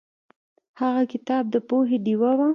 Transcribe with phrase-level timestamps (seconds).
[0.81, 2.49] هغه کتاب د پوهې ډیوه وه.